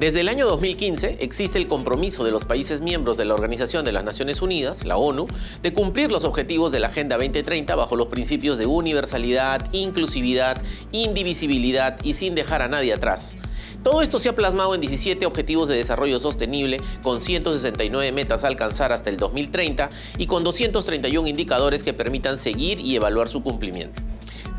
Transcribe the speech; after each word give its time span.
Desde 0.00 0.20
el 0.20 0.30
año 0.30 0.46
2015 0.46 1.18
existe 1.20 1.58
el 1.58 1.66
compromiso 1.66 2.24
de 2.24 2.30
los 2.30 2.46
países 2.46 2.80
miembros 2.80 3.18
de 3.18 3.26
la 3.26 3.34
Organización 3.34 3.84
de 3.84 3.92
las 3.92 4.02
Naciones 4.02 4.40
Unidas, 4.40 4.86
la 4.86 4.96
ONU, 4.96 5.26
de 5.62 5.74
cumplir 5.74 6.10
los 6.10 6.24
objetivos 6.24 6.72
de 6.72 6.80
la 6.80 6.86
Agenda 6.86 7.18
2030 7.18 7.74
bajo 7.74 7.96
los 7.96 8.06
principios 8.06 8.56
de 8.56 8.64
universalidad, 8.64 9.68
inclusividad, 9.72 10.62
indivisibilidad 10.90 11.98
y 12.02 12.14
sin 12.14 12.34
dejar 12.34 12.62
a 12.62 12.68
nadie 12.68 12.94
atrás. 12.94 13.36
Todo 13.84 14.00
esto 14.00 14.18
se 14.18 14.30
ha 14.30 14.34
plasmado 14.34 14.74
en 14.74 14.80
17 14.80 15.26
Objetivos 15.26 15.68
de 15.68 15.76
Desarrollo 15.76 16.18
Sostenible, 16.18 16.78
con 17.02 17.20
169 17.20 18.10
metas 18.12 18.42
a 18.42 18.46
alcanzar 18.46 18.92
hasta 18.92 19.10
el 19.10 19.18
2030 19.18 19.90
y 20.16 20.24
con 20.24 20.44
231 20.44 21.28
indicadores 21.28 21.82
que 21.82 21.92
permitan 21.92 22.38
seguir 22.38 22.80
y 22.80 22.96
evaluar 22.96 23.28
su 23.28 23.42
cumplimiento. 23.42 24.00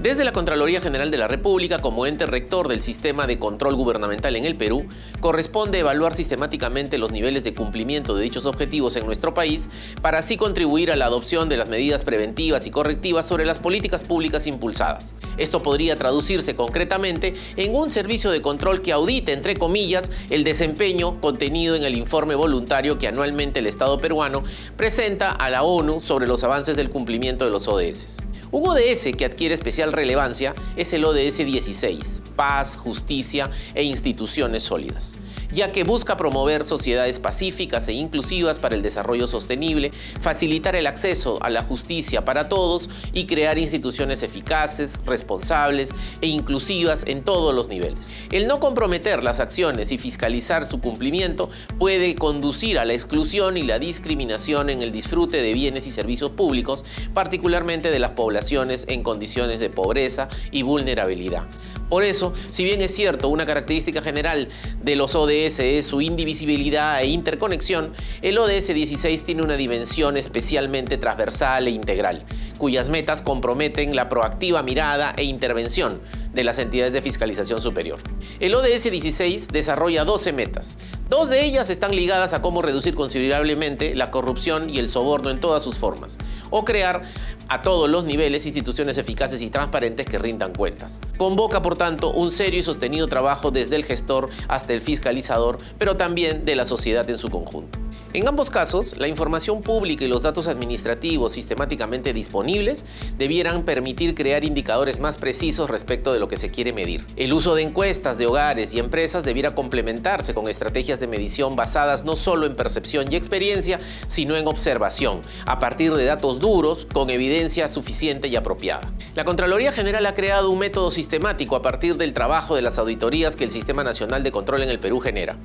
Desde 0.02 0.24
la 0.24 0.34
Contraloría 0.34 0.82
General 0.82 1.12
de 1.12 1.18
la 1.20 1.28
República, 1.28 1.78
como 1.78 2.08
ente 2.08 2.26
rector 2.26 2.68
del 2.68 2.82
sistema 2.82 3.28
de 3.28 3.38
control 3.38 3.76
gubernamental 3.76 4.36
en 4.36 4.46
el 4.46 4.56
Perú, 4.56 4.88
corresponde 5.20 5.78
evaluar 5.78 6.16
sistemáticamente 6.16 6.98
los 6.98 7.12
niveles 7.12 7.44
de 7.44 7.54
cumplimiento 7.54 8.16
de 8.16 8.24
dichos 8.24 8.48
objetivos 8.48 8.96
en 8.96 9.06
nuestro 9.06 9.36
país 9.36 9.70
para 10.02 10.18
así 10.18 10.38
contribuir 10.38 10.90
a 10.92 10.96
la 10.96 11.06
adopción 11.06 11.50
de 11.50 11.58
las 11.58 11.70
medidas 11.70 12.04
preventivas 12.04 12.66
y 12.66 12.72
correctivas 12.72 13.28
sobre 13.28 13.46
las 13.46 13.60
políticas 13.60 14.02
públicas 14.02 14.48
impulsadas. 14.48 15.14
Esto 15.38 15.62
podría 15.62 15.96
traducirse 15.96 16.56
concretamente 16.56 17.36
en 17.56 17.76
un 17.76 17.92
servicio 17.92 18.32
de 18.32 18.42
control 18.42 18.82
que 18.82 18.94
audite, 18.94 19.34
entre 19.34 19.56
comillas, 19.56 20.10
el 20.32 20.44
desempeño 20.44 21.22
contenido 21.22 21.76
en 21.76 21.84
el 21.84 21.96
informe 21.96 22.34
voluntario 22.34 22.98
que 22.98 23.08
anualmente 23.08 23.60
el 23.60 23.68
Estado 23.68 24.02
peruano 24.02 24.42
presenta 24.76 25.30
a 25.30 25.52
la 25.52 25.62
ONU 25.62 26.02
sobre 26.02 26.26
los 26.26 26.44
avances 26.44 26.76
del 26.76 26.90
cumplimiento 26.90 27.46
de 27.46 27.52
los 27.52 27.68
ODS. 27.68 28.18
Un 28.54 28.68
ODS 28.68 29.16
que 29.18 29.24
adquiere 29.24 29.56
especial 29.56 29.91
relevancia 29.92 30.56
es 30.76 30.94
el 30.94 31.06
ODS 31.06 31.38
16, 31.38 32.22
paz, 32.36 32.78
justicia 32.78 33.50
e 33.74 33.84
instituciones 33.84 34.64
sólidas 34.64 35.20
ya 35.52 35.72
que 35.72 35.84
busca 35.84 36.18
promover 36.18 36.66
sociedades 36.66 37.20
pacíficas 37.20 37.88
e 37.88 37.94
inclusivas 37.94 38.60
para 38.60 38.76
el 38.76 38.82
desarrollo 38.82 39.28
sostenible, 39.28 39.92
facilitar 40.20 40.76
el 40.76 40.88
acceso 40.88 41.38
a 41.42 41.50
la 41.50 41.64
justicia 41.64 42.26
para 42.26 42.50
todos 42.50 42.90
y 43.14 43.26
crear 43.26 43.58
instituciones 43.58 44.24
eficaces, 44.24 45.00
responsables 45.06 45.92
e 46.22 46.28
inclusivas 46.28 47.04
en 47.08 47.24
todos 47.24 47.54
los 47.54 47.68
niveles. 47.68 48.10
El 48.32 48.48
no 48.48 48.60
comprometer 48.60 49.24
las 49.24 49.40
acciones 49.40 49.92
y 49.92 49.98
fiscalizar 49.98 50.66
su 50.66 50.80
cumplimiento 50.80 51.50
puede 51.78 52.16
conducir 52.16 52.80
a 52.80 52.86
la 52.86 52.94
exclusión 52.94 53.58
y 53.58 53.64
la 53.64 53.80
discriminación 53.80 54.70
en 54.70 54.82
el 54.82 54.92
disfrute 54.92 55.42
de 55.42 55.54
bienes 55.54 55.88
y 55.88 55.92
servicios 55.92 56.32
públicos, 56.32 56.84
particularmente 57.14 57.92
de 57.92 58.00
las 58.00 58.12
poblaciones 58.12 58.86
en 58.88 59.04
condiciones 59.04 59.60
de 59.60 59.70
pobreza 59.70 60.30
y 60.52 60.64
vulnerabilidad. 60.64 61.48
Por 61.90 62.06
eso, 62.06 62.34
si 62.50 62.64
bien 62.64 62.82
es 62.82 62.96
cierto, 62.96 63.28
una 63.28 63.46
característica 63.46 64.02
general 64.02 64.48
de 64.82 64.96
los 64.96 65.14
ODS 65.14 65.41
es 65.46 65.86
su 65.86 66.02
indivisibilidad 66.02 67.02
e 67.02 67.08
interconexión, 67.08 67.94
el 68.22 68.38
ODS 68.38 68.68
16 68.74 69.24
tiene 69.24 69.44
una 69.44 69.56
dimensión 69.56 70.18
especialmente 70.18 70.98
transversal 70.98 71.68
e 71.68 71.72
integral, 71.72 72.24
cuyas 72.62 72.92
metas 72.92 73.24
comprometen 73.24 73.96
la 73.96 74.08
proactiva 74.08 74.62
mirada 74.62 75.16
e 75.18 75.24
intervención 75.24 76.00
de 76.32 76.44
las 76.44 76.60
entidades 76.60 76.94
de 76.94 77.02
fiscalización 77.02 77.60
superior. 77.60 77.98
El 78.40 78.54
ODS 78.54 78.84
16 78.84 79.48
desarrolla 79.48 80.06
12 80.06 80.32
metas. 80.32 80.78
Dos 81.10 81.32
de 81.32 81.44
ellas 81.44 81.72
están 81.72 81.96
ligadas 81.96 82.34
a 82.34 82.44
cómo 82.44 82.62
reducir 82.62 82.94
considerablemente 82.94 83.96
la 83.96 84.12
corrupción 84.12 84.70
y 84.70 84.78
el 84.78 84.92
soborno 84.92 85.32
en 85.32 85.40
todas 85.40 85.64
sus 85.64 85.80
formas, 85.80 86.20
o 86.52 86.64
crear 86.64 87.02
a 87.48 87.64
todos 87.64 87.90
los 87.90 88.04
niveles 88.04 88.46
instituciones 88.46 89.00
eficaces 89.00 89.42
y 89.42 89.50
transparentes 89.50 90.06
que 90.06 90.20
rindan 90.20 90.54
cuentas. 90.54 91.02
Convoca, 91.18 91.64
por 91.64 91.76
tanto, 91.76 92.12
un 92.12 92.30
serio 92.30 92.60
y 92.60 92.64
sostenido 92.64 93.08
trabajo 93.08 93.50
desde 93.50 93.76
el 93.76 93.86
gestor 93.86 94.30
hasta 94.48 94.74
el 94.74 94.82
fiscalizador, 94.82 95.58
pero 95.80 95.98
también 95.98 96.46
de 96.46 96.56
la 96.56 96.66
sociedad 96.66 97.10
en 97.10 97.18
su 97.18 97.30
conjunto. 97.30 97.80
En 98.14 98.28
ambos 98.28 98.50
casos, 98.50 98.98
la 98.98 99.08
información 99.08 99.62
pública 99.62 100.04
y 100.04 100.10
los 100.10 100.22
datos 100.22 100.48
administrativos 100.48 101.32
sistemáticamente 101.32 102.12
disponibles 102.12 102.84
debieran 103.18 103.64
permitir 103.64 104.16
crear 104.16 104.44
indicadores 104.44 105.00
más 105.00 105.16
precisos 105.16 105.70
respecto 105.70 106.12
de 106.12 106.20
lo 106.20 106.28
que 106.28 106.36
se 106.36 106.52
quiere 106.52 106.74
medir. 106.74 107.06
El 107.16 107.32
uso 107.32 107.56
de 107.56 107.62
encuestas 107.62 108.18
de 108.18 108.26
hogares 108.26 108.74
y 108.74 108.80
empresas 108.80 109.24
debiera 109.24 109.56
complementarse 109.56 110.34
con 110.34 110.50
estrategias 110.50 111.00
de 111.00 111.08
medición 111.08 111.56
basadas 111.56 112.04
no 112.04 112.18
solo 112.18 112.48
en 112.48 112.58
percepción 112.58 113.10
y 113.10 113.16
experiencia, 113.16 113.80
sino 114.08 114.36
en 114.36 114.46
observación, 114.46 115.22
a 115.46 115.60
partir 115.60 115.94
de 115.94 116.04
datos 116.04 116.42
duros 116.42 116.90
con 116.92 117.12
evidencia 117.12 117.70
suficiente 117.70 118.28
y 118.28 118.36
apropiada. 118.36 118.92
La 119.16 119.24
Contraloría 119.24 119.72
General 119.72 120.06
ha 120.06 120.14
creado 120.14 120.50
un 120.50 120.60
método 120.60 120.92
sistemático 120.92 121.56
a 121.56 121.62
partir 121.62 121.96
del 121.96 122.14
trabajo 122.14 122.58
de 122.58 122.62
las 122.62 122.78
auditorías 122.78 123.38
que 123.38 123.46
el 123.46 123.52
Sistema 123.52 123.86
Nacional 123.86 124.22
de 124.22 124.34
Control 124.34 124.64
en 124.64 124.70
el 124.70 124.80
Perú 124.80 125.00
genera. 125.00 125.38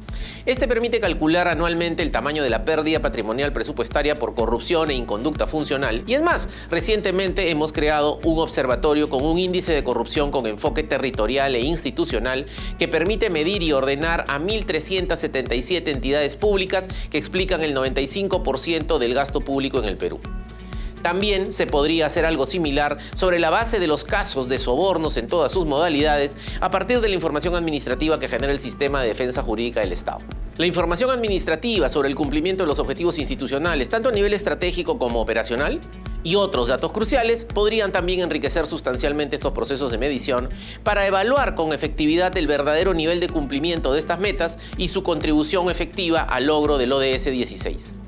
Este 0.46 0.66
permite 0.66 0.98
calcular 0.98 1.46
anualmente 1.46 2.02
el 2.02 2.10
tamaño 2.10 2.42
de 2.42 2.55
la 2.56 2.64
pérdida 2.64 3.02
patrimonial 3.02 3.52
presupuestaria 3.52 4.14
por 4.14 4.34
corrupción 4.34 4.90
e 4.90 4.94
inconducta 4.94 5.46
funcional. 5.46 6.02
Y 6.06 6.14
es 6.14 6.22
más, 6.22 6.48
recientemente 6.70 7.50
hemos 7.50 7.70
creado 7.70 8.18
un 8.24 8.38
observatorio 8.38 9.10
con 9.10 9.22
un 9.22 9.36
índice 9.36 9.74
de 9.74 9.84
corrupción 9.84 10.30
con 10.30 10.46
enfoque 10.46 10.82
territorial 10.82 11.54
e 11.54 11.60
institucional 11.60 12.46
que 12.78 12.88
permite 12.88 13.28
medir 13.28 13.62
y 13.62 13.72
ordenar 13.72 14.24
a 14.28 14.38
1.377 14.38 15.88
entidades 15.88 16.34
públicas 16.34 16.88
que 17.10 17.18
explican 17.18 17.62
el 17.62 17.76
95% 17.76 18.96
del 18.96 19.12
gasto 19.12 19.42
público 19.42 19.78
en 19.78 19.84
el 19.84 19.98
Perú. 19.98 20.18
También 21.02 21.52
se 21.52 21.66
podría 21.66 22.06
hacer 22.06 22.24
algo 22.24 22.46
similar 22.46 22.96
sobre 23.12 23.38
la 23.38 23.50
base 23.50 23.78
de 23.80 23.86
los 23.86 24.04
casos 24.04 24.48
de 24.48 24.58
sobornos 24.58 25.18
en 25.18 25.26
todas 25.26 25.52
sus 25.52 25.66
modalidades 25.66 26.38
a 26.62 26.70
partir 26.70 27.02
de 27.02 27.10
la 27.10 27.14
información 27.16 27.54
administrativa 27.54 28.18
que 28.18 28.28
genera 28.28 28.54
el 28.54 28.60
sistema 28.60 29.02
de 29.02 29.08
defensa 29.08 29.42
jurídica 29.42 29.80
del 29.80 29.92
Estado. 29.92 30.20
La 30.58 30.64
información 30.64 31.10
administrativa 31.10 31.90
sobre 31.90 32.08
el 32.08 32.14
cumplimiento 32.14 32.62
de 32.62 32.66
los 32.66 32.78
objetivos 32.78 33.18
institucionales, 33.18 33.90
tanto 33.90 34.08
a 34.08 34.12
nivel 34.12 34.32
estratégico 34.32 34.98
como 34.98 35.20
operacional, 35.20 35.80
y 36.22 36.34
otros 36.36 36.68
datos 36.68 36.92
cruciales 36.92 37.44
podrían 37.44 37.92
también 37.92 38.20
enriquecer 38.20 38.66
sustancialmente 38.66 39.36
estos 39.36 39.52
procesos 39.52 39.92
de 39.92 39.98
medición 39.98 40.48
para 40.82 41.06
evaluar 41.06 41.54
con 41.54 41.74
efectividad 41.74 42.34
el 42.38 42.46
verdadero 42.46 42.94
nivel 42.94 43.20
de 43.20 43.28
cumplimiento 43.28 43.92
de 43.92 43.98
estas 43.98 44.18
metas 44.18 44.58
y 44.78 44.88
su 44.88 45.02
contribución 45.02 45.70
efectiva 45.70 46.22
al 46.22 46.46
logro 46.46 46.78
del 46.78 46.92
ODS 46.92 47.26
16. 47.26 47.98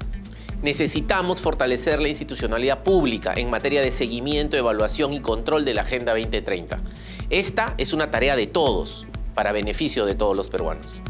Necesitamos 0.62 1.42
fortalecer 1.42 2.00
la 2.00 2.09
institucionalidad 2.09 2.82
pública 2.82 3.34
en 3.36 3.50
materia 3.50 3.82
de 3.82 3.91
seguimiento, 3.91 4.56
evaluación 4.56 5.12
y 5.12 5.20
control 5.20 5.66
de 5.66 5.75
la 5.75 5.82
Agenda 5.82 6.15
2030. 6.15 6.80
Esta 7.28 7.75
es 7.76 7.92
una 7.92 8.10
tarea 8.10 8.36
de 8.36 8.47
todos, 8.47 9.06
para 9.34 9.53
beneficio 9.53 10.06
de 10.06 10.15
todos 10.15 10.34
los 10.34 10.48
peruanos. 10.48 11.03